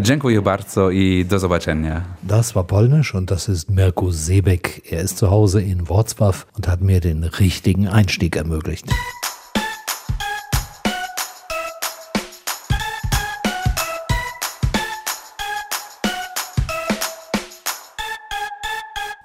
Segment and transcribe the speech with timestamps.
[0.00, 2.04] Dziękuję bardzo i do zobaczenia.
[2.22, 4.92] Das war Polnisch und das ist Mirko Sebeck.
[4.92, 8.86] Er ist zu Hause in Wrocław und hat mir den richtigen Einstieg ermöglicht.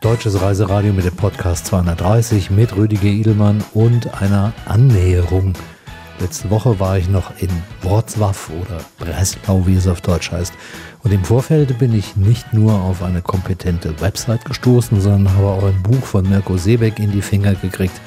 [0.02, 5.54] Deutsches Reiseradio mit dem Podcast 230 mit Rüdiger Edelmann und einer Annäherung.
[6.20, 7.50] Letzte Woche war ich noch in
[7.84, 10.52] Wrocław oder Breslau, wie es auf Deutsch heißt.
[11.04, 15.64] Und im Vorfeld bin ich nicht nur auf eine kompetente Website gestoßen, sondern habe auch
[15.64, 18.02] ein Buch von Mirko Seebeck in die Finger gekriegt.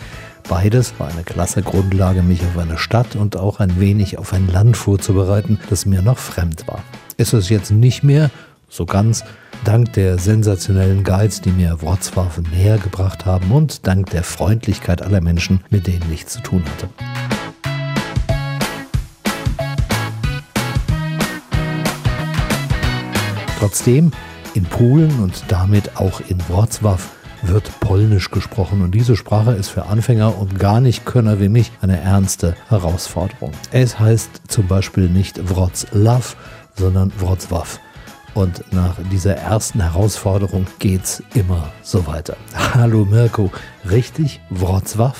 [0.48, 4.48] Beides war eine klasse Grundlage, mich auf eine Stadt und auch ein wenig auf ein
[4.48, 6.82] Land vorzubereiten, das mir noch fremd war.
[7.16, 8.30] Ist es jetzt nicht mehr
[8.68, 9.22] so ganz,
[9.64, 15.20] dank der sensationellen Guides, die mir Wrocław näher gebracht haben und dank der Freundlichkeit aller
[15.20, 17.39] Menschen, mit denen ich zu tun hatte.
[23.60, 24.10] Trotzdem,
[24.54, 26.98] in Polen und damit auch in Wrocław
[27.42, 31.70] wird Polnisch gesprochen und diese Sprache ist für Anfänger und gar nicht Könner wie mich
[31.82, 33.52] eine ernste Herausforderung.
[33.70, 36.36] Es heißt zum Beispiel nicht Wrocław,
[36.74, 37.78] sondern Wrocław.
[38.34, 42.36] Und nach dieser ersten Herausforderung geht's immer so weiter.
[42.74, 43.50] Hallo Mirko,
[43.90, 45.14] richtig Wrocław?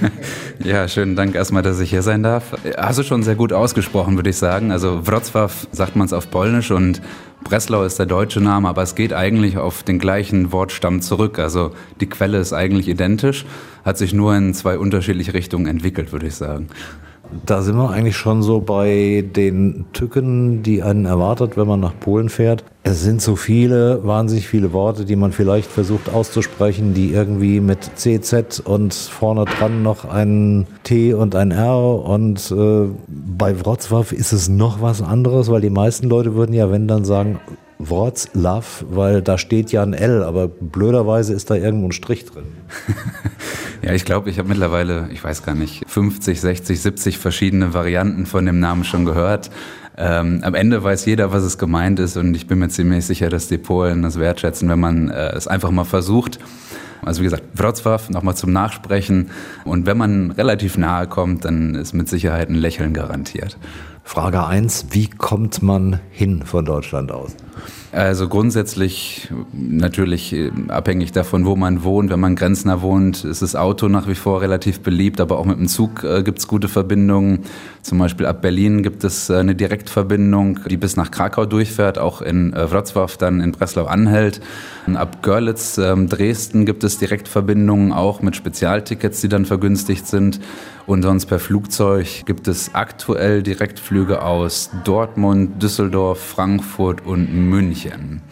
[0.64, 2.56] ja, schönen Dank erstmal, dass ich hier sein darf.
[2.76, 4.72] Hast du schon sehr gut ausgesprochen, würde ich sagen.
[4.72, 7.00] Also Wrocław sagt man es auf Polnisch und
[7.44, 11.38] Breslau ist der deutsche Name, aber es geht eigentlich auf den gleichen Wortstamm zurück.
[11.38, 13.44] Also die Quelle ist eigentlich identisch,
[13.84, 16.68] hat sich nur in zwei unterschiedliche Richtungen entwickelt, würde ich sagen.
[17.46, 21.98] Da sind wir eigentlich schon so bei den Tücken, die einen erwartet, wenn man nach
[21.98, 22.64] Polen fährt.
[22.84, 27.90] Es sind so viele, wahnsinnig viele Worte, die man vielleicht versucht auszusprechen, die irgendwie mit
[27.94, 32.04] CZ und vorne dran noch ein T und ein R.
[32.04, 36.70] Und äh, bei Wrocław ist es noch was anderes, weil die meisten Leute würden ja,
[36.70, 37.38] wenn dann sagen,
[37.88, 42.44] Wrocław, weil da steht ja ein L, aber blöderweise ist da irgendwo ein Strich drin.
[43.82, 48.26] ja, ich glaube, ich habe mittlerweile, ich weiß gar nicht, 50, 60, 70 verschiedene Varianten
[48.26, 49.50] von dem Namen schon gehört.
[49.96, 53.28] Ähm, am Ende weiß jeder, was es gemeint ist und ich bin mir ziemlich sicher,
[53.28, 56.38] dass die Polen das wertschätzen, wenn man äh, es einfach mal versucht.
[57.04, 59.30] Also wie gesagt, Wrocław nochmal zum Nachsprechen
[59.64, 63.58] und wenn man relativ nahe kommt, dann ist mit Sicherheit ein Lächeln garantiert.
[64.04, 67.36] Frage 1, wie kommt man hin von Deutschland aus?
[67.92, 72.10] Also grundsätzlich natürlich äh, abhängig davon, wo man wohnt.
[72.10, 75.58] Wenn man grenznah wohnt, ist das Auto nach wie vor relativ beliebt, aber auch mit
[75.58, 77.40] dem Zug äh, gibt es gute Verbindungen.
[77.82, 82.22] Zum Beispiel ab Berlin gibt es äh, eine Direktverbindung, die bis nach Krakau durchfährt, auch
[82.22, 84.40] in äh, Wrocław, dann in Breslau anhält.
[84.94, 90.40] Ab Görlitz, ähm, Dresden gibt es Direktverbindungen, auch mit Spezialtickets, die dann vergünstigt sind.
[90.86, 98.22] Und sonst per Flugzeug gibt es aktuell Direktflüge aus Dortmund, Düsseldorf, Frankfurt und München.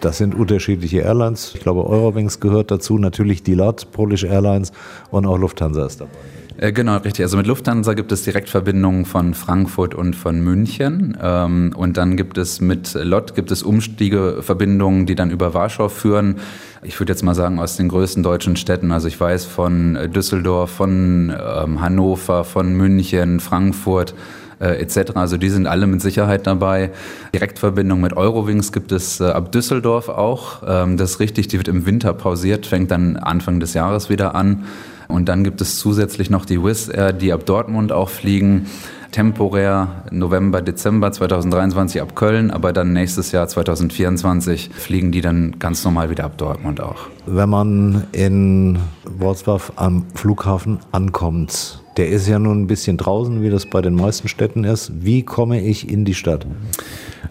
[0.00, 1.52] Das sind unterschiedliche Airlines.
[1.54, 4.72] Ich glaube, Eurowings gehört dazu, natürlich die LOT, Polish Airlines
[5.10, 6.10] und auch Lufthansa ist dabei.
[6.58, 7.24] Äh, genau, richtig.
[7.24, 11.16] Also mit Lufthansa gibt es Direktverbindungen von Frankfurt und von München.
[11.20, 16.36] Ähm, und dann gibt es mit LOT gibt es Umstiegeverbindungen, die dann über Warschau führen.
[16.82, 18.90] Ich würde jetzt mal sagen, aus den größten deutschen Städten.
[18.90, 24.14] Also ich weiß von äh, Düsseldorf, von ähm, Hannover, von München, Frankfurt
[24.58, 25.12] äh, etc.
[25.14, 26.90] Also die sind alle mit Sicherheit dabei.
[27.34, 30.62] Direktverbindung mit Eurowings gibt es äh, ab Düsseldorf auch.
[30.66, 34.34] Ähm, das ist richtig, die wird im Winter pausiert, fängt dann Anfang des Jahres wieder
[34.34, 34.64] an.
[35.08, 38.66] Und dann gibt es zusätzlich noch die Wizz Air, die ab Dortmund auch fliegen.
[39.12, 45.84] Temporär November, Dezember 2023 ab Köln, aber dann nächstes Jahr 2024 fliegen die dann ganz
[45.84, 47.06] normal wieder ab Dortmund auch.
[47.24, 48.78] Wenn man in
[49.18, 53.94] Wrocław am Flughafen ankommt, der ist ja nun ein bisschen draußen, wie das bei den
[53.94, 54.92] meisten Städten ist.
[55.00, 56.46] Wie komme ich in die Stadt?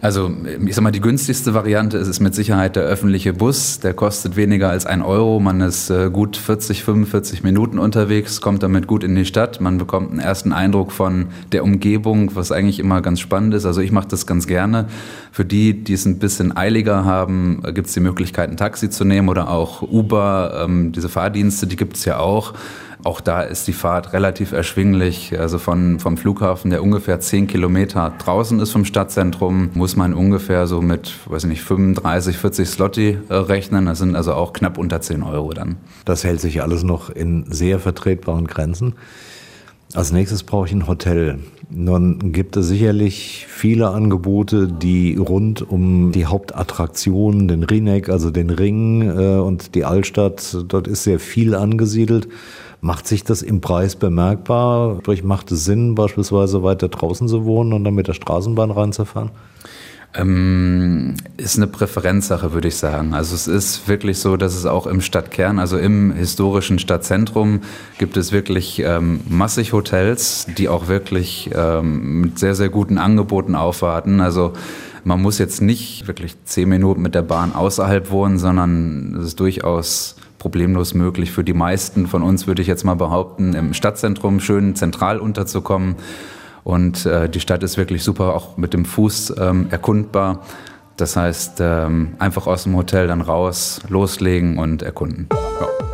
[0.01, 0.31] Also
[0.65, 3.79] ich sag mal, die günstigste Variante ist, ist mit Sicherheit der öffentliche Bus.
[3.79, 5.39] Der kostet weniger als ein Euro.
[5.39, 9.61] Man ist äh, gut 40, 45 Minuten unterwegs, kommt damit gut in die Stadt.
[9.61, 13.65] Man bekommt einen ersten Eindruck von der Umgebung, was eigentlich immer ganz spannend ist.
[13.65, 14.87] Also ich mache das ganz gerne.
[15.31, 19.05] Für die, die es ein bisschen eiliger haben, gibt es die Möglichkeit, ein Taxi zu
[19.05, 20.65] nehmen oder auch Uber.
[20.65, 22.53] Ähm, diese Fahrdienste, die gibt es ja auch.
[23.05, 25.39] Auch da ist die Fahrt relativ erschwinglich.
[25.39, 30.65] Also von, vom Flughafen, der ungefähr 10 Kilometer draußen ist vom Stadtzentrum, muss man ungefähr
[30.65, 33.85] so mit, weiß ich nicht, 35, 40 Slotti rechnen.
[33.85, 35.75] Das sind also auch knapp unter 10 Euro dann.
[36.03, 38.95] Das hält sich alles noch in sehr vertretbaren Grenzen.
[39.93, 41.37] Als nächstes brauche ich ein Hotel.
[41.69, 48.49] Nun gibt es sicherlich viele Angebote, die rund um die Hauptattraktion, den Rinek, also den
[48.49, 52.27] Ring äh, und die Altstadt, dort ist sehr viel angesiedelt.
[52.85, 54.97] Macht sich das im Preis bemerkbar?
[54.99, 59.31] Sprich, macht es Sinn, beispielsweise weiter draußen zu wohnen und dann mit der Straßenbahn reinzufahren?
[60.13, 63.15] Ähm, ist eine Präferenzsache, würde ich sagen.
[63.15, 67.61] Also es ist wirklich so, dass es auch im Stadtkern, also im historischen Stadtzentrum,
[67.97, 73.55] gibt es wirklich ähm, massig Hotels, die auch wirklich ähm, mit sehr, sehr guten Angeboten
[73.55, 74.21] aufwarten.
[74.21, 74.53] Also
[75.03, 79.39] man muss jetzt nicht wirklich zehn Minuten mit der Bahn außerhalb wohnen, sondern es ist
[79.39, 84.39] durchaus problemlos möglich für die meisten von uns, würde ich jetzt mal behaupten, im Stadtzentrum
[84.39, 85.95] schön zentral unterzukommen.
[86.63, 90.41] Und äh, die Stadt ist wirklich super, auch mit dem Fuß ähm, erkundbar.
[90.97, 95.29] Das heißt, ähm, einfach aus dem Hotel dann raus, loslegen und erkunden.
[95.33, 95.84] Ja.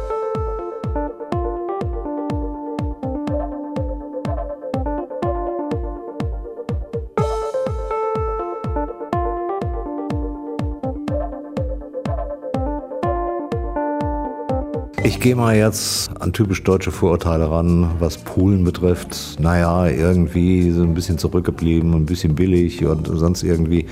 [15.03, 19.39] Ich gehe mal jetzt an typisch deutsche Vorurteile ran, was Polen betrifft.
[19.39, 23.87] Naja, irgendwie so ein bisschen zurückgeblieben, ein bisschen billig und sonst irgendwie.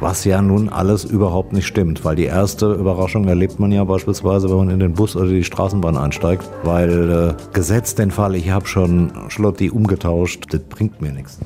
[0.00, 4.50] Was ja nun alles überhaupt nicht stimmt, weil die erste Überraschung erlebt man ja beispielsweise,
[4.50, 8.50] wenn man in den Bus oder die Straßenbahn einsteigt, weil äh, gesetzt den Fall, ich
[8.50, 11.38] habe schon Schlotti umgetauscht, das bringt mir nichts.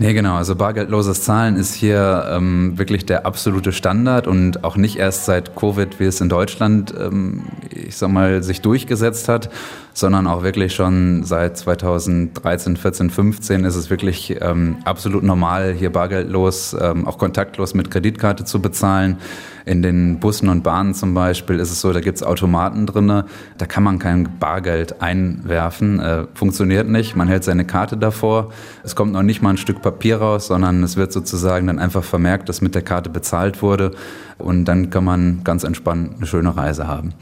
[0.00, 0.34] Nee, genau.
[0.34, 5.54] Also bargeldloses Zahlen ist hier ähm, wirklich der absolute Standard und auch nicht erst seit
[5.54, 7.44] Covid, wie es in Deutschland, ähm,
[7.74, 9.50] ich sag mal, sich durchgesetzt hat,
[9.92, 15.90] sondern auch wirklich schon seit 2013, 14, 15 ist es wirklich ähm, absolut normal, hier
[15.90, 19.18] bargeldlos, ähm, auch kontaktlos mit Kreditkarte zu bezahlen.
[19.66, 23.22] In den Bussen und Bahnen zum Beispiel ist es so, da gibt es Automaten drin,
[23.56, 26.00] da kann man kein Bargeld einwerfen.
[26.00, 27.16] Äh, funktioniert nicht.
[27.16, 28.50] Man hält seine Karte davor.
[28.82, 32.04] Es kommt noch nicht mal ein Stück Papier raus, sondern es wird sozusagen dann einfach
[32.04, 33.92] vermerkt, dass mit der Karte bezahlt wurde.
[34.36, 37.14] Und dann kann man ganz entspannt eine schöne Reise haben.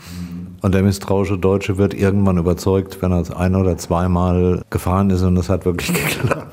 [0.63, 5.23] Und der misstrauische Deutsche wird irgendwann überzeugt, wenn er es ein- oder zweimal gefahren ist
[5.23, 6.47] und es hat wirklich geklappt.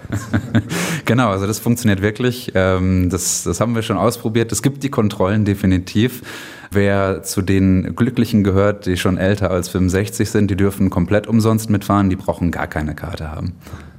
[1.06, 2.51] genau, also das funktioniert wirklich.
[2.56, 4.51] Ähm, das, das haben wir schon ausprobiert.
[4.51, 6.23] Es gibt die Kontrollen definitiv.
[6.71, 11.69] Wer zu den Glücklichen gehört, die schon älter als 65 sind, die dürfen komplett umsonst
[11.69, 13.53] mitfahren, die brauchen gar keine Karte haben.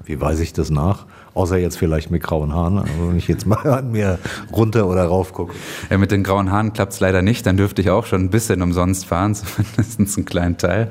[0.04, 1.06] Wie weise ich das nach?
[1.34, 4.18] Außer jetzt vielleicht mit grauen Haaren, also wenn ich jetzt mal an mir
[4.52, 5.54] runter oder rauf gucke.
[5.88, 7.46] Ja, mit den grauen Haaren klappt es leider nicht.
[7.46, 9.34] Dann dürfte ich auch schon ein bisschen umsonst fahren,
[9.76, 10.90] zumindest einen kleinen Teil.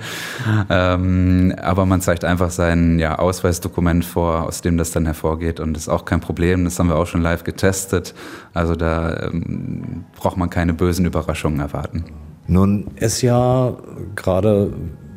[0.69, 5.59] Ähm, aber man zeigt einfach sein ja, Ausweisdokument vor, aus dem das dann hervorgeht.
[5.59, 6.63] Und das ist auch kein Problem.
[6.63, 8.13] Das haben wir auch schon live getestet.
[8.53, 12.05] Also da ähm, braucht man keine bösen Überraschungen erwarten.
[12.47, 13.77] Nun ist ja
[14.15, 14.73] gerade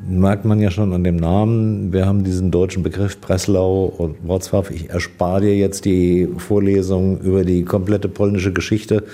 [0.06, 1.92] merkt man ja schon an dem Namen.
[1.92, 4.70] Wir haben diesen deutschen Begriff Breslau und Wrocław.
[4.70, 9.04] Ich erspare dir jetzt die Vorlesung über die komplette polnische Geschichte,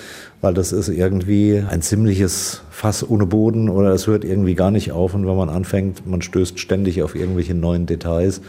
[0.40, 4.92] weil das ist irgendwie ein ziemliches Fass ohne Boden oder es hört irgendwie gar nicht
[4.92, 5.14] auf.
[5.14, 8.40] Und wenn man anfängt, man stößt ständig auf irgendwelche neuen Details.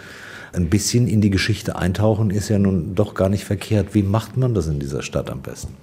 [0.53, 3.93] Ein bisschen in die Geschichte eintauchen ist ja nun doch gar nicht verkehrt.
[3.93, 5.73] Wie macht man das in dieser Stadt am besten?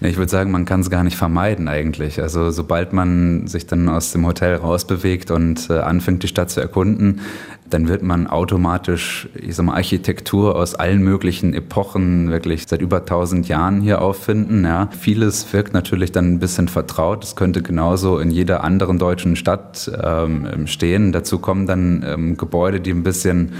[0.00, 2.22] Ich würde sagen, man kann es gar nicht vermeiden eigentlich.
[2.22, 6.60] Also sobald man sich dann aus dem Hotel rausbewegt und äh, anfängt, die Stadt zu
[6.60, 7.20] erkunden,
[7.68, 12.98] dann wird man automatisch, ich sag mal, Architektur aus allen möglichen Epochen wirklich seit über
[12.98, 14.64] 1000 Jahren hier auffinden.
[14.64, 14.88] Ja.
[14.98, 17.24] Vieles wirkt natürlich dann ein bisschen vertraut.
[17.24, 21.10] Das könnte genauso in jeder anderen deutschen Stadt ähm, stehen.
[21.12, 23.52] Dazu kommen dann ähm, Gebäude, die ein bisschen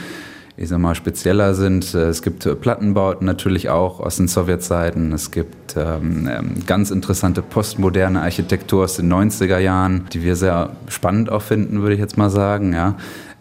[0.58, 1.94] ich sag mal, spezieller sind.
[1.94, 5.12] Es gibt Plattenbauten natürlich auch aus den Sowjetzeiten.
[5.12, 10.70] Es gibt ähm, ähm ganz interessante postmoderne Architektur aus den 90er Jahren, die wir sehr
[10.88, 12.72] spannend auch finden, würde ich jetzt mal sagen.
[12.72, 12.96] Ja.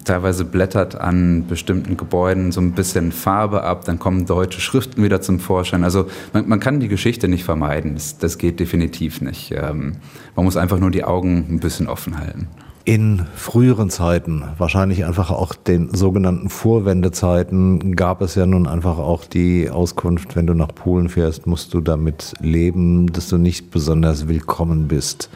[0.06, 5.20] Teilweise blättert an bestimmten Gebäuden so ein bisschen Farbe ab, dann kommen deutsche Schriften wieder
[5.20, 5.84] zum Vorschein.
[5.84, 7.96] Also man, man kann die Geschichte nicht vermeiden.
[7.96, 9.52] Das, das geht definitiv nicht.
[9.52, 9.98] Ähm,
[10.36, 12.48] man muss einfach nur die Augen ein bisschen offen halten
[12.88, 19.26] in früheren Zeiten, wahrscheinlich einfach auch den sogenannten Vorwendezeiten, gab es ja nun einfach auch
[19.26, 24.30] die Auskunft, wenn du nach Polen fährst, musst du damit leben, dass du nicht besonders
[24.30, 25.30] willkommen bist.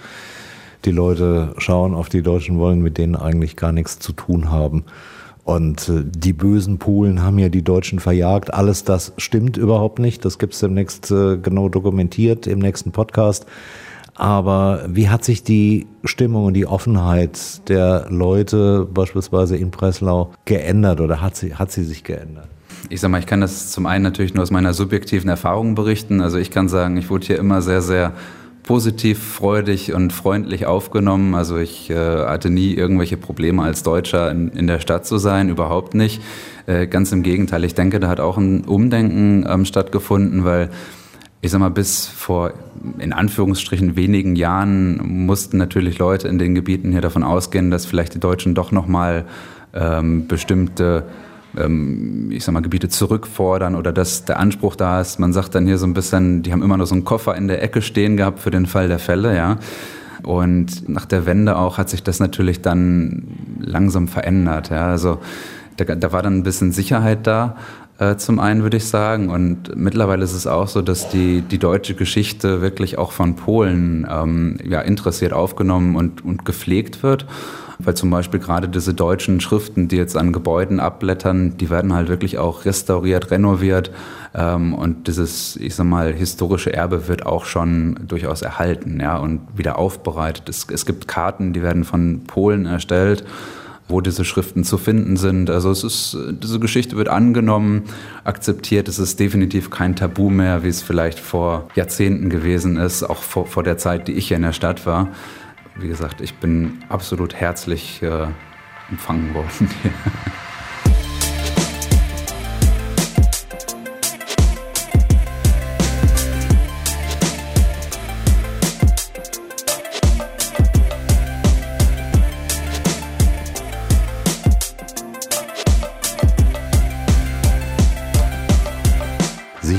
[0.85, 4.85] Die Leute schauen auf die Deutschen, wollen mit denen eigentlich gar nichts zu tun haben.
[5.43, 8.53] Und äh, die bösen Polen haben ja die Deutschen verjagt.
[8.53, 10.23] Alles das stimmt überhaupt nicht.
[10.23, 13.45] Das gibt es demnächst äh, genau dokumentiert im nächsten Podcast.
[14.21, 21.01] Aber wie hat sich die Stimmung und die Offenheit der Leute beispielsweise in Breslau geändert
[21.01, 22.47] oder hat sie, hat sie sich geändert?
[22.89, 26.21] Ich sag mal, ich kann das zum einen natürlich nur aus meiner subjektiven Erfahrung berichten.
[26.21, 28.13] Also ich kann sagen, ich wurde hier immer sehr, sehr
[28.61, 31.33] positiv, freudig und freundlich aufgenommen.
[31.33, 35.49] Also ich äh, hatte nie irgendwelche Probleme als Deutscher in, in der Stadt zu sein,
[35.49, 36.21] überhaupt nicht.
[36.67, 40.69] Äh, ganz im Gegenteil, ich denke, da hat auch ein Umdenken ähm, stattgefunden, weil
[41.41, 42.53] ich sag mal, bis vor
[42.99, 48.13] in Anführungsstrichen wenigen Jahren mussten natürlich Leute in den Gebieten hier davon ausgehen, dass vielleicht
[48.13, 49.25] die Deutschen doch nochmal
[49.73, 51.05] ähm, bestimmte
[51.57, 55.19] ähm, ich sag mal, Gebiete zurückfordern oder dass der Anspruch da ist.
[55.19, 57.47] Man sagt dann hier so ein bisschen, die haben immer noch so einen Koffer in
[57.47, 59.57] der Ecke stehen gehabt für den Fall der Fälle, ja.
[60.23, 63.23] Und nach der Wende auch hat sich das natürlich dann
[63.59, 64.87] langsam verändert, ja.
[64.87, 65.19] Also
[65.77, 67.57] da, da war dann ein bisschen Sicherheit da
[68.01, 69.29] äh, zum einen würde ich sagen.
[69.29, 74.07] Und mittlerweile ist es auch so, dass die, die deutsche Geschichte wirklich auch von Polen
[74.09, 77.27] ähm, ja, interessiert aufgenommen und, und gepflegt wird.
[77.77, 82.09] Weil zum Beispiel gerade diese deutschen Schriften, die jetzt an Gebäuden abblättern, die werden halt
[82.09, 83.91] wirklich auch restauriert, renoviert.
[84.33, 89.41] Ähm, und dieses, ich sag mal, historische Erbe wird auch schon durchaus erhalten ja, und
[89.55, 90.49] wieder aufbereitet.
[90.49, 93.25] Es, es gibt Karten, die werden von Polen erstellt
[93.91, 95.49] wo diese Schriften zu finden sind.
[95.49, 97.83] Also es ist, diese Geschichte wird angenommen,
[98.23, 98.87] akzeptiert.
[98.87, 103.45] Es ist definitiv kein Tabu mehr, wie es vielleicht vor Jahrzehnten gewesen ist, auch vor,
[103.45, 105.09] vor der Zeit, die ich hier in der Stadt war
[105.75, 108.27] wie gesagt, ich bin absolut herzlich äh,
[108.89, 109.69] empfangen worden.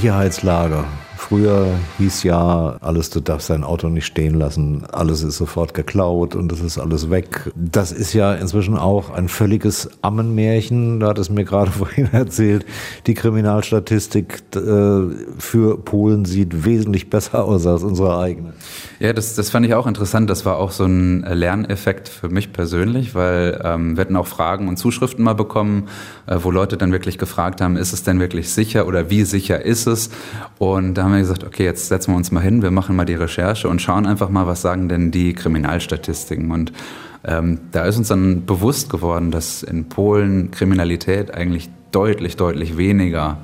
[0.02, 0.84] Sicherheitslager
[1.32, 6.34] Früher hieß ja, alles, du darfst dein Auto nicht stehen lassen, alles ist sofort geklaut
[6.34, 7.50] und es ist alles weg.
[7.54, 11.00] Das ist ja inzwischen auch ein völliges Ammenmärchen.
[11.00, 12.66] Du hattest mir gerade vorhin erzählt,
[13.06, 14.58] die Kriminalstatistik äh,
[15.38, 18.52] für Polen sieht wesentlich besser aus als unsere eigene.
[19.00, 20.28] Ja, das, das fand ich auch interessant.
[20.28, 24.68] Das war auch so ein Lerneffekt für mich persönlich, weil ähm, wir hatten auch Fragen
[24.68, 25.88] und Zuschriften mal bekommen,
[26.26, 29.64] äh, wo Leute dann wirklich gefragt haben, ist es denn wirklich sicher oder wie sicher
[29.64, 30.10] ist es?
[30.58, 33.04] Und da haben wir gesagt, okay, jetzt setzen wir uns mal hin, wir machen mal
[33.04, 36.50] die Recherche und schauen einfach mal, was sagen denn die Kriminalstatistiken.
[36.50, 36.72] Und
[37.24, 43.38] ähm, da ist uns dann bewusst geworden, dass in Polen Kriminalität eigentlich deutlich, deutlich weniger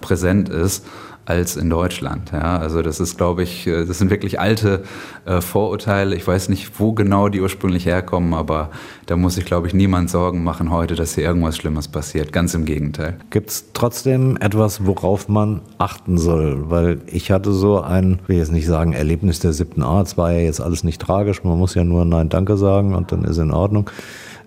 [0.00, 0.86] präsent ist
[1.30, 2.32] als in Deutschland.
[2.32, 4.82] Ja, also das ist, glaube ich, äh, das sind wirklich alte
[5.24, 6.16] äh, Vorurteile.
[6.16, 8.70] Ich weiß nicht, wo genau die ursprünglich herkommen, aber
[9.06, 12.32] da muss sich, glaube ich, niemand Sorgen machen heute, dass hier irgendwas Schlimmes passiert.
[12.32, 13.16] Ganz im Gegenteil.
[13.30, 16.68] Gibt es trotzdem etwas, worauf man achten soll?
[16.68, 20.08] Weil ich hatte so ein, will jetzt nicht sagen, Erlebnis der siebten Art.
[20.08, 21.44] Es war ja jetzt alles nicht tragisch.
[21.44, 23.88] Man muss ja nur Nein, Danke sagen und dann ist in Ordnung.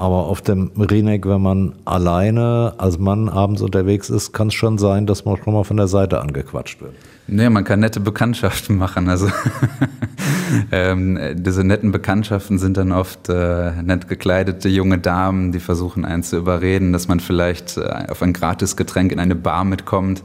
[0.04, 4.78] Aber auf dem Rinek, wenn man alleine als Mann abends unterwegs ist, kann es schon
[4.78, 6.94] sein, dass man schon mal von der Seite angequatscht wird.
[7.28, 9.08] Nee, man kann nette Bekanntschaften machen.
[9.08, 9.30] Also
[10.74, 16.22] ähm, diese netten Bekanntschaften sind dann oft äh, nett gekleidete junge Damen, die versuchen einen
[16.22, 20.22] zu überreden, dass man vielleicht äh, auf ein Gratisgetränk in eine Bar mitkommt.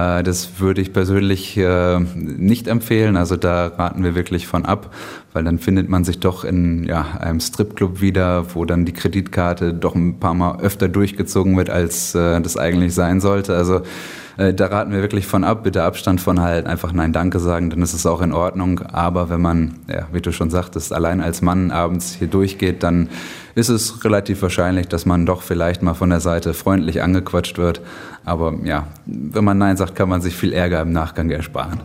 [0.00, 3.16] Äh, das würde ich persönlich äh, nicht empfehlen.
[3.16, 4.94] Also da raten wir wirklich von ab,
[5.32, 9.74] weil dann findet man sich doch in ja, einem Stripclub wieder, wo dann die Kreditkarte
[9.74, 13.56] doch ein paar Mal öfter durchgezogen wird, als äh, das eigentlich sein sollte.
[13.56, 13.82] Also
[14.40, 17.82] da raten wir wirklich von ab, bitte Abstand von halten, einfach Nein, Danke sagen, dann
[17.82, 18.80] ist es auch in Ordnung.
[18.90, 23.10] Aber wenn man, ja, wie du schon sagtest, allein als Mann abends hier durchgeht, dann
[23.54, 27.82] ist es relativ wahrscheinlich, dass man doch vielleicht mal von der Seite freundlich angequatscht wird.
[28.24, 31.80] Aber ja, wenn man Nein sagt, kann man sich viel Ärger im Nachgang ersparen.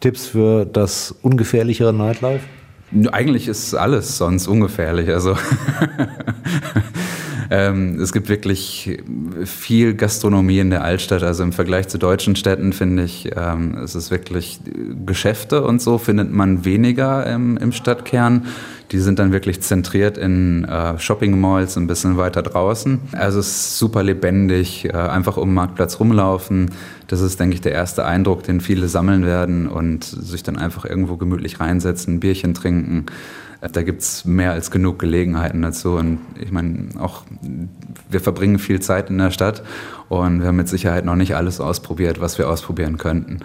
[0.00, 2.44] Tipps für das ungefährlichere Nightlife?
[3.12, 5.10] Eigentlich ist alles sonst ungefährlich.
[5.10, 5.36] Also
[7.52, 9.02] Ähm, es gibt wirklich
[9.44, 11.24] viel Gastronomie in der Altstadt.
[11.24, 14.60] Also im Vergleich zu deutschen Städten finde ich, ähm, es ist wirklich
[15.04, 18.46] Geschäfte und so findet man weniger im, im Stadtkern.
[18.92, 23.00] Die sind dann wirklich zentriert in äh, Shopping Malls ein bisschen weiter draußen.
[23.12, 26.70] Also es ist super lebendig, äh, einfach um den Marktplatz rumlaufen.
[27.08, 30.84] Das ist, denke ich, der erste Eindruck, den viele sammeln werden und sich dann einfach
[30.84, 33.06] irgendwo gemütlich reinsetzen, ein Bierchen trinken.
[33.60, 35.96] Da gibt es mehr als genug Gelegenheiten dazu.
[35.96, 37.24] Und ich meine, auch
[38.08, 39.62] wir verbringen viel Zeit in der Stadt
[40.08, 43.40] und wir haben mit Sicherheit noch nicht alles ausprobiert, was wir ausprobieren könnten.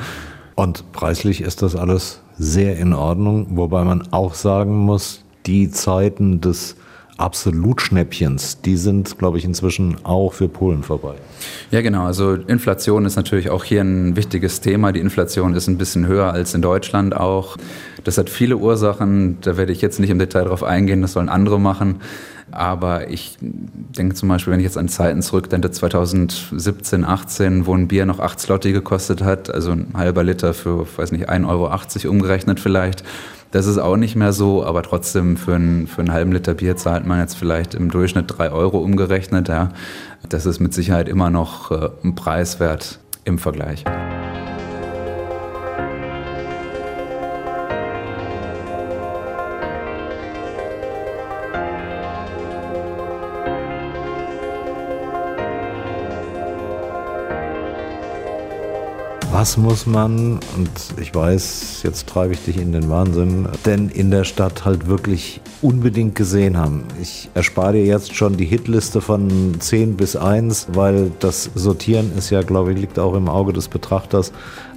[0.56, 6.40] Und preislich ist das alles sehr in Ordnung, wobei man auch sagen muss, die Zeiten
[6.42, 6.78] des
[7.18, 11.16] Absolutschnäppchens, die sind, glaube ich, inzwischen auch für Polen vorbei.
[11.72, 12.06] Ja, genau.
[12.06, 14.92] Also Inflation ist natürlich auch hier ein wichtiges Thema.
[14.92, 17.56] Die Inflation ist ein bisschen höher als in Deutschland auch.
[18.04, 19.38] Das hat viele Ursachen.
[19.40, 21.02] Da werde ich jetzt nicht im Detail darauf eingehen.
[21.02, 22.02] Das sollen andere machen.
[22.52, 27.88] Aber ich denke zum Beispiel, wenn ich jetzt an Zeiten zurückdenke, 2017, 18, wo ein
[27.88, 31.48] Bier noch 8 Slotti gekostet hat, also ein halber Liter für, weiß nicht, 1,80
[32.06, 33.04] Euro umgerechnet vielleicht.
[33.56, 36.76] Das ist auch nicht mehr so, aber trotzdem für, ein, für einen halben Liter Bier
[36.76, 39.48] zahlt man jetzt vielleicht im Durchschnitt 3 Euro umgerechnet.
[39.48, 39.70] Ja.
[40.28, 43.86] Das ist mit Sicherheit immer noch äh, Preiswert im Vergleich.
[59.46, 64.10] Was muss man, und ich weiß, jetzt treibe ich dich in den Wahnsinn, denn in
[64.10, 66.86] der Stadt halt wirklich unbedingt gesehen haben?
[67.00, 72.32] Ich erspare dir jetzt schon die Hitliste von 10 bis 1, weil das Sortieren ist
[72.32, 74.32] ja, glaube ich, liegt auch im Auge des Betrachters.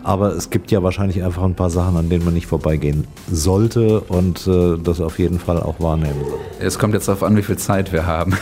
[0.04, 4.00] Aber es gibt ja wahrscheinlich einfach ein paar Sachen, an denen man nicht vorbeigehen sollte
[4.00, 6.38] und äh, das auf jeden Fall auch wahrnehmen soll.
[6.60, 8.36] Es kommt jetzt darauf an, wie viel Zeit wir haben.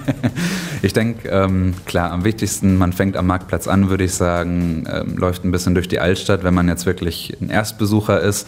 [0.82, 5.16] ich denke, ähm, klar, am wichtigsten, man fängt am Marktplatz an, würde ich sagen, ähm,
[5.16, 8.46] läuft ein bisschen durch die Altstadt, wenn man jetzt wirklich ein Erstbesucher ist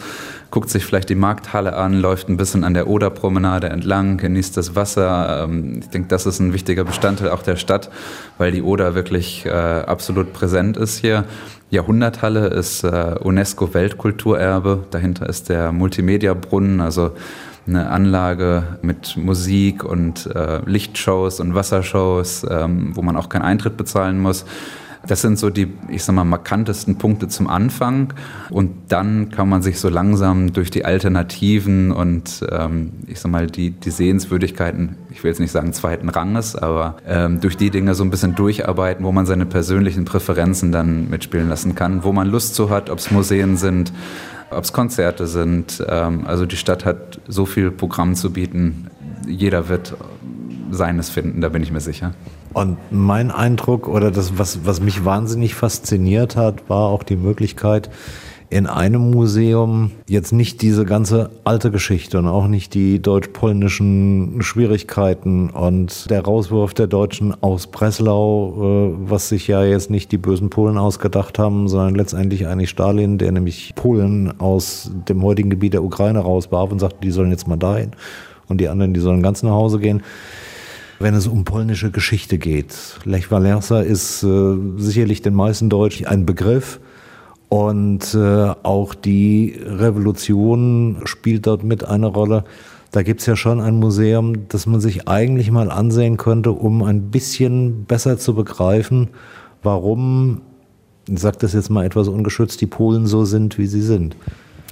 [0.51, 4.75] guckt sich vielleicht die Markthalle an, läuft ein bisschen an der Oderpromenade entlang, genießt das
[4.75, 5.43] Wasser.
[5.43, 7.89] Ähm, ich denke, das ist ein wichtiger Bestandteil auch der Stadt,
[8.37, 11.25] weil die Oder wirklich äh, absolut präsent ist hier.
[11.69, 14.85] Jahrhunderthalle ist äh, UNESCO-Weltkulturerbe.
[14.89, 17.11] Dahinter ist der Multimedia-Brunnen, also
[17.69, 23.77] eine Anlage mit Musik und äh, Lichtshows und Wassershows, ähm, wo man auch keinen Eintritt
[23.77, 24.45] bezahlen muss.
[25.07, 28.13] Das sind so die, ich sag mal, markantesten Punkte zum Anfang.
[28.49, 33.47] Und dann kann man sich so langsam durch die Alternativen und ähm, ich sag mal,
[33.47, 37.95] die, die Sehenswürdigkeiten, ich will jetzt nicht sagen zweiten Ranges, aber ähm, durch die Dinge
[37.95, 42.27] so ein bisschen durcharbeiten, wo man seine persönlichen Präferenzen dann mitspielen lassen kann, wo man
[42.27, 43.93] Lust zu hat, ob es Museen sind,
[44.51, 45.83] ob es Konzerte sind.
[45.87, 48.87] Ähm, also die Stadt hat so viel Programm zu bieten.
[49.27, 49.95] Jeder wird
[50.71, 52.13] seines finden, da bin ich mir sicher.
[52.53, 57.89] Und mein Eindruck oder das, was, was mich wahnsinnig fasziniert hat, war auch die Möglichkeit,
[58.51, 65.51] in einem Museum jetzt nicht diese ganze alte Geschichte und auch nicht die deutsch-polnischen Schwierigkeiten
[65.51, 70.49] und der Rauswurf der Deutschen aus Breslau, äh, was sich ja jetzt nicht die bösen
[70.49, 75.83] Polen ausgedacht haben, sondern letztendlich eigentlich Stalin, der nämlich Polen aus dem heutigen Gebiet der
[75.83, 77.91] Ukraine rauswarf und sagte, die sollen jetzt mal dahin
[78.47, 80.01] und die anderen, die sollen ganz nach Hause gehen
[81.01, 82.75] wenn es um polnische Geschichte geht.
[83.05, 86.81] Lech Walesa ist äh, sicherlich den meisten Deutschen ein Begriff.
[87.49, 92.43] Und äh, auch die Revolution spielt dort mit eine Rolle.
[92.91, 97.09] Da gibt's ja schon ein Museum, das man sich eigentlich mal ansehen könnte, um ein
[97.09, 99.09] bisschen besser zu begreifen,
[99.63, 100.41] warum,
[101.07, 104.15] ich sage das jetzt mal etwas ungeschützt, die Polen so sind, wie sie sind.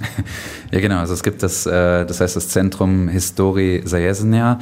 [0.70, 0.98] Ja, genau.
[0.98, 4.58] Also es gibt das, äh, das heißt das Zentrum Historii Zajesnia.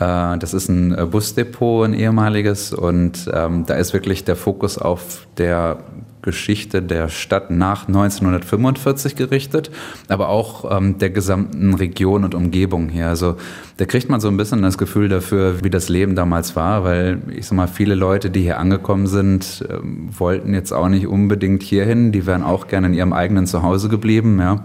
[0.00, 4.78] Äh, das ist ein äh, Busdepot, ein ehemaliges, und ähm, da ist wirklich der Fokus
[4.78, 5.78] auf der
[6.24, 9.70] Geschichte der Stadt nach 1945 gerichtet,
[10.08, 13.08] aber auch ähm, der gesamten Region und Umgebung hier.
[13.08, 13.36] Also
[13.76, 17.20] da kriegt man so ein bisschen das Gefühl dafür, wie das Leben damals war, weil
[17.36, 21.62] ich sag mal, viele Leute, die hier angekommen sind, ähm, wollten jetzt auch nicht unbedingt
[21.62, 24.64] hierhin, die wären auch gerne in ihrem eigenen Zuhause geblieben, ja.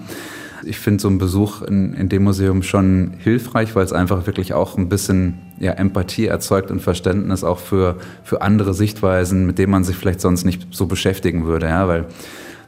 [0.66, 4.54] Ich finde so einen Besuch in, in dem Museum schon hilfreich, weil es einfach wirklich
[4.54, 9.72] auch ein bisschen ja, Empathie erzeugt und Verständnis auch für, für andere Sichtweisen, mit denen
[9.72, 11.68] man sich vielleicht sonst nicht so beschäftigen würde.
[11.68, 11.88] Ja?
[11.88, 12.06] Weil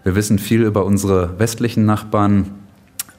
[0.03, 2.47] wir wissen viel über unsere westlichen Nachbarn,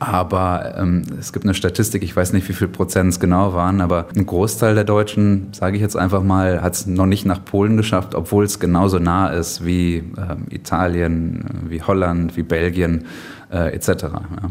[0.09, 3.81] aber ähm, es gibt eine Statistik, ich weiß nicht, wie viel Prozent es genau waren,
[3.81, 7.45] aber ein Großteil der Deutschen, sage ich jetzt einfach mal, hat es noch nicht nach
[7.45, 13.05] Polen geschafft, obwohl es genauso nah ist wie ähm, Italien, wie Holland, wie Belgien
[13.51, 13.89] äh, etc.
[14.03, 14.51] Ja.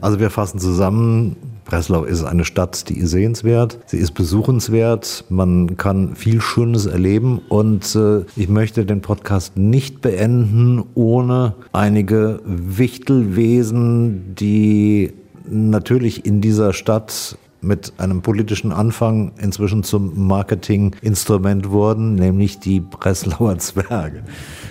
[0.00, 5.76] Also wir fassen zusammen, Breslau ist eine Stadt, die ist sehenswert, sie ist besuchenswert, man
[5.76, 14.34] kann viel Schönes erleben und äh, ich möchte den Podcast nicht beenden ohne einige Wichtelwesen,
[14.34, 15.12] die
[15.48, 23.58] natürlich in dieser Stadt mit einem politischen Anfang inzwischen zum Marketinginstrument wurden, nämlich die Breslauer
[23.58, 24.22] Zwerge.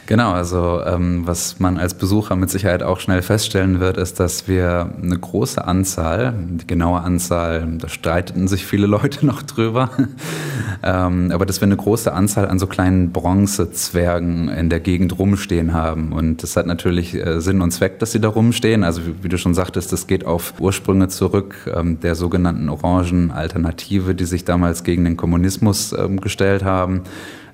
[0.05, 4.49] Genau, also ähm, was man als Besucher mit Sicherheit auch schnell feststellen wird, ist, dass
[4.49, 9.89] wir eine große Anzahl, die genaue Anzahl, da streiteten sich viele Leute noch drüber,
[10.83, 15.73] ähm, aber dass wir eine große Anzahl an so kleinen Bronzezwergen in der Gegend rumstehen
[15.73, 16.11] haben.
[16.11, 18.83] Und das hat natürlich äh, Sinn und Zweck, dass sie da rumstehen.
[18.83, 24.15] Also wie, wie du schon sagtest, das geht auf Ursprünge zurück ähm, der sogenannten Orangen-Alternative,
[24.15, 27.01] die sich damals gegen den Kommunismus ähm, gestellt haben.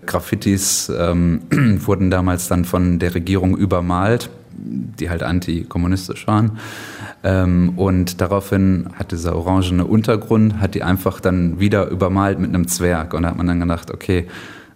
[0.06, 1.42] Graffitis ähm,
[1.86, 6.58] wurden damals dann von der Regierung übermalt, die halt antikommunistisch waren.
[7.24, 12.68] Ähm, und daraufhin hat dieser orangene Untergrund, hat die einfach dann wieder übermalt mit einem
[12.68, 13.13] Zwerg.
[13.13, 14.28] Und da hat man dann gedacht, okay,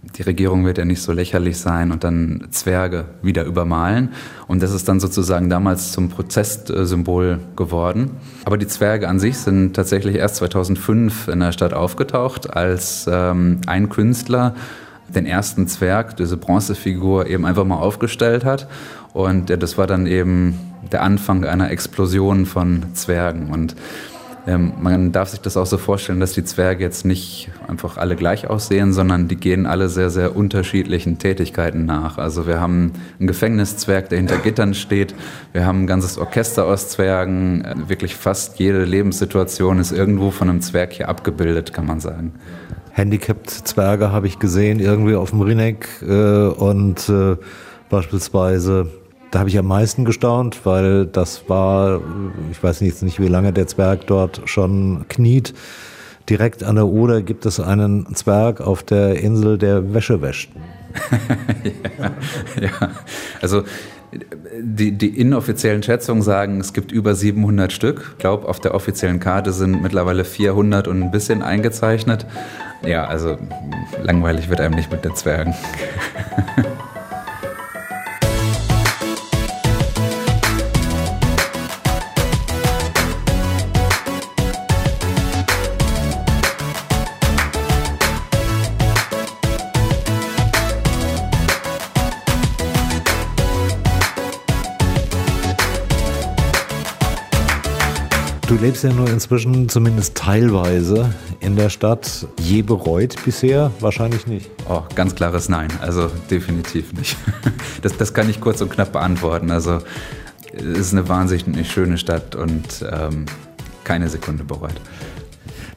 [0.03, 4.09] die Regierung wird ja nicht so lächerlich sein und dann Zwerge wieder übermalen.
[4.47, 8.11] Und das ist dann sozusagen damals zum Protestsymbol geworden.
[8.45, 13.61] Aber die Zwerge an sich sind tatsächlich erst 2005 in der Stadt aufgetaucht, als ähm,
[13.65, 14.55] ein Künstler
[15.07, 18.67] den ersten Zwerg, diese Bronzefigur, eben einfach mal aufgestellt hat.
[19.13, 20.59] Und das war dann eben
[20.91, 23.49] der Anfang einer Explosion von Zwergen.
[23.51, 23.75] Und
[24.45, 28.15] Ähm, man darf sich das auch so vorstellen, dass die Zwerge jetzt nicht einfach alle
[28.15, 32.17] gleich aussehen, sondern die gehen alle sehr, sehr unterschiedlichen Tätigkeiten nach.
[32.17, 35.15] Also wir haben einen Gefängniszwerg, der hinter Gittern steht.
[35.53, 37.63] Wir haben ein ganzes Orchester aus Zwergen.
[37.63, 42.33] Äh, wirklich fast jede Lebenssituation ist irgendwo von einem Zwerg hier abgebildet, kann man sagen.
[42.91, 47.37] Handicapped-Zwerge habe ich gesehen, irgendwie auf dem Rinneck äh, und äh,
[47.89, 48.87] beispielsweise
[49.33, 52.01] da habe ich am meisten gestaunt, weil das war,
[52.51, 55.55] ich weiß jetzt nicht, wie lange der Zwerg dort schon kniet.
[56.29, 60.51] Direkt an der Oder gibt es einen Zwerg auf der Insel, der Wäsche wäscht.
[62.55, 62.91] ja, ja,
[63.41, 63.63] also
[64.61, 68.11] die, die inoffiziellen Schätzungen sagen, es gibt über 700 Stück.
[68.11, 72.27] Ich glaube, auf der offiziellen Karte sind mittlerweile 400 und ein bisschen eingezeichnet.
[72.85, 73.39] Ja, also
[74.03, 75.55] langweilig wird einem nicht mit den Zwergen.
[98.53, 102.27] Du lebst ja nur inzwischen zumindest teilweise in der Stadt.
[102.39, 103.71] Je bereut bisher?
[103.79, 104.47] Wahrscheinlich nicht.
[104.69, 105.69] Oh, ganz klares Nein.
[105.81, 107.17] Also definitiv nicht.
[107.81, 109.49] Das, das kann ich kurz und knapp beantworten.
[109.49, 109.79] Also
[110.53, 113.25] es ist eine wahnsinnig schöne Stadt und ähm,
[113.83, 114.79] keine Sekunde bereut.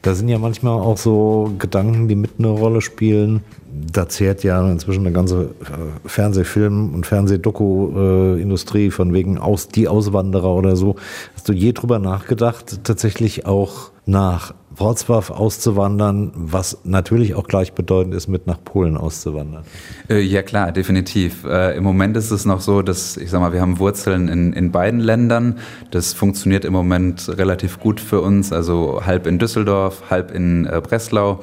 [0.03, 3.43] Da sind ja manchmal auch so Gedanken, die mit eine Rolle spielen.
[3.91, 10.53] Da zehrt ja inzwischen eine ganze äh, Fernsehfilm- und Fernsehdoku-Industrie von wegen aus die Auswanderer
[10.53, 10.95] oder so.
[11.35, 18.27] Hast du je drüber nachgedacht, tatsächlich auch nach Wrocław auszuwandern, was natürlich auch gleichbedeutend ist,
[18.27, 19.63] mit nach Polen auszuwandern.
[20.09, 21.43] Äh, ja klar, definitiv.
[21.43, 24.53] Äh, Im Moment ist es noch so, dass, ich sag mal, wir haben Wurzeln in,
[24.53, 25.57] in beiden Ländern.
[25.91, 31.39] Das funktioniert im Moment relativ gut für uns, also halb in Düsseldorf, halb in Breslau.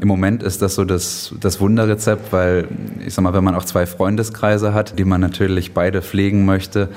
[0.00, 2.68] Im Moment ist das so das, das Wunderrezept, weil
[3.04, 6.88] ich sag mal, wenn man auch zwei Freundeskreise hat, die man natürlich beide pflegen möchte,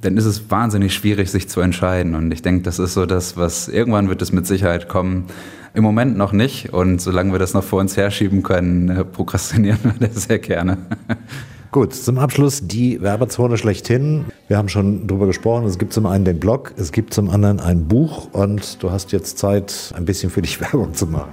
[0.00, 2.14] dann ist es wahnsinnig schwierig, sich zu entscheiden.
[2.14, 5.26] Und ich denke, das ist so das, was irgendwann wird es mit Sicherheit kommen.
[5.72, 6.72] Im Moment noch nicht.
[6.72, 10.78] Und solange wir das noch vor uns herschieben können, äh, prokrastinieren wir das sehr gerne.
[11.72, 14.24] Gut, zum Abschluss die Werbezone schlechthin.
[14.48, 15.66] Wir haben schon drüber gesprochen.
[15.66, 19.12] Es gibt zum einen den Blog, es gibt zum anderen ein Buch und du hast
[19.12, 21.30] jetzt Zeit, ein bisschen für dich Werbung zu machen.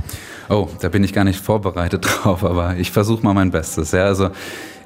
[0.48, 3.92] Oh, da bin ich gar nicht vorbereitet drauf, aber ich versuche mal mein Bestes.
[3.94, 4.30] Ja, also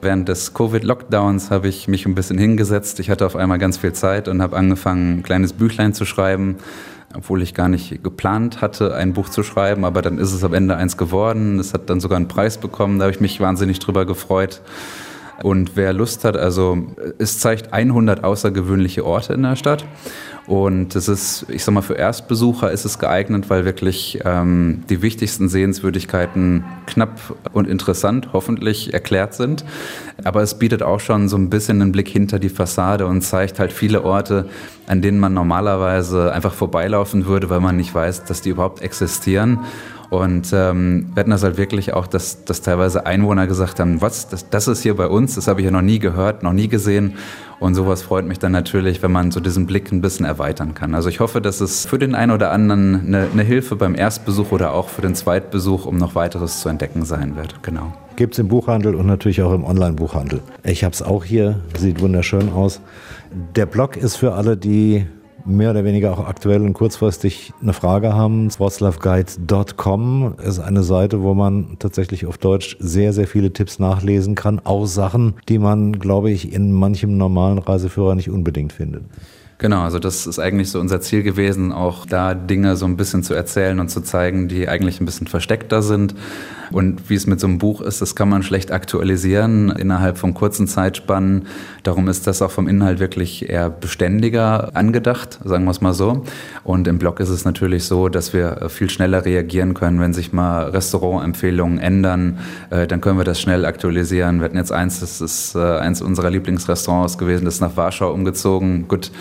[0.03, 2.99] Während des Covid-Lockdowns habe ich mich ein bisschen hingesetzt.
[2.99, 6.55] Ich hatte auf einmal ganz viel Zeit und habe angefangen, ein kleines Büchlein zu schreiben,
[7.13, 9.85] obwohl ich gar nicht geplant hatte, ein Buch zu schreiben.
[9.85, 11.59] Aber dann ist es am Ende eins geworden.
[11.59, 12.97] Es hat dann sogar einen Preis bekommen.
[12.97, 14.61] Da habe ich mich wahnsinnig drüber gefreut.
[15.43, 16.77] Und wer Lust hat, also
[17.17, 19.85] es zeigt 100 außergewöhnliche Orte in der Stadt.
[20.47, 25.01] Und es ist, ich sag mal, für Erstbesucher ist es geeignet, weil wirklich ähm, die
[25.01, 29.63] wichtigsten Sehenswürdigkeiten knapp und interessant hoffentlich erklärt sind.
[30.23, 33.59] Aber es bietet auch schon so ein bisschen einen Blick hinter die Fassade und zeigt
[33.59, 34.49] halt viele Orte,
[34.87, 39.59] an denen man normalerweise einfach vorbeilaufen würde, weil man nicht weiß, dass die überhaupt existieren.
[40.11, 44.27] Und ähm, wir hatten das halt wirklich auch, dass, dass teilweise Einwohner gesagt haben, was,
[44.27, 46.67] das, das ist hier bei uns, das habe ich ja noch nie gehört, noch nie
[46.67, 47.13] gesehen.
[47.61, 50.95] Und sowas freut mich dann natürlich, wenn man so diesen Blick ein bisschen erweitern kann.
[50.95, 54.51] Also ich hoffe, dass es für den einen oder anderen eine, eine Hilfe beim Erstbesuch
[54.51, 57.63] oder auch für den Zweitbesuch, um noch weiteres zu entdecken sein wird.
[57.63, 57.93] Genau.
[58.17, 60.41] Gibt es im Buchhandel und natürlich auch im Online-Buchhandel.
[60.63, 62.81] Ich habe es auch hier, sieht wunderschön aus.
[63.55, 65.05] Der Blog ist für alle, die
[65.45, 68.49] mehr oder weniger auch aktuell und kurzfristig eine Frage haben.
[68.49, 74.61] Sportsloveguide.com ist eine Seite, wo man tatsächlich auf Deutsch sehr, sehr viele Tipps nachlesen kann.
[74.63, 79.03] Auch Sachen, die man, glaube ich, in manchem normalen Reiseführer nicht unbedingt findet.
[79.61, 83.21] Genau, also das ist eigentlich so unser Ziel gewesen, auch da Dinge so ein bisschen
[83.21, 86.15] zu erzählen und zu zeigen, die eigentlich ein bisschen versteckter sind.
[86.71, 90.33] Und wie es mit so einem Buch ist, das kann man schlecht aktualisieren innerhalb von
[90.33, 91.47] kurzen Zeitspannen.
[91.83, 96.23] Darum ist das auch vom Inhalt wirklich eher beständiger angedacht, sagen wir es mal so.
[96.63, 100.33] Und im Blog ist es natürlich so, dass wir viel schneller reagieren können, wenn sich
[100.33, 102.39] mal Restaurantempfehlungen ändern.
[102.69, 104.39] Äh, dann können wir das schnell aktualisieren.
[104.39, 108.11] Wir hatten jetzt eins, das ist äh, eins unserer Lieblingsrestaurants gewesen, das ist nach Warschau
[108.11, 108.87] umgezogen.
[108.87, 109.11] Gut,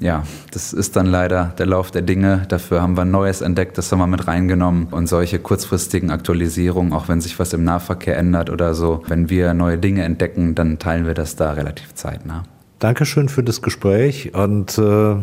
[0.00, 0.22] ja,
[0.52, 2.44] das ist dann leider der Lauf der Dinge.
[2.48, 4.86] Dafür haben wir Neues entdeckt, das haben wir mit reingenommen.
[4.90, 9.54] Und solche kurzfristigen Aktualisierungen, auch wenn sich was im Nahverkehr ändert oder so, wenn wir
[9.54, 12.44] neue Dinge entdecken, dann teilen wir das da relativ zeitnah.
[12.78, 15.16] Dankeschön für das Gespräch und äh,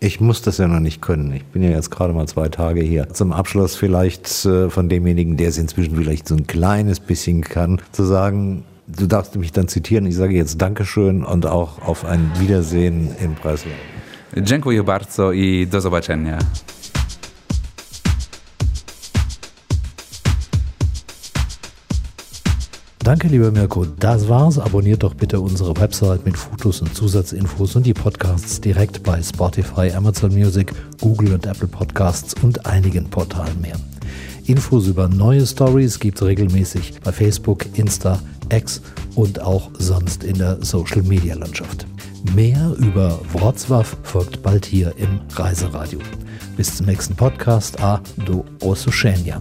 [0.00, 1.32] ich muss das ja noch nicht können.
[1.32, 3.08] Ich bin ja jetzt gerade mal zwei Tage hier.
[3.10, 7.80] Zum Abschluss vielleicht äh, von demjenigen, der es inzwischen vielleicht so ein kleines bisschen kann,
[7.92, 10.04] zu sagen, du darfst mich dann zitieren.
[10.06, 13.70] Ich sage jetzt Dankeschön und auch auf ein Wiedersehen in Breslau.
[14.36, 16.38] Dziękuję bardzo i do zobaczenia.
[23.04, 23.84] Danke, lieber Mirko.
[23.98, 24.58] Das war's.
[24.58, 29.90] Abonniert doch bitte unsere Website mit Fotos und Zusatzinfos und die Podcasts direkt bei Spotify,
[29.90, 33.76] Amazon Music, Google und Apple Podcasts und einigen Portalen mehr.
[34.46, 38.80] Infos über neue Stories gibt's regelmäßig bei Facebook, Insta, X
[39.16, 41.86] und auch sonst in der Social Media Landschaft.
[42.34, 45.98] Mehr über Wrocław folgt bald hier im Reiseradio.
[46.56, 47.80] Bis zum nächsten Podcast.
[47.80, 49.40] A do Osuschenja.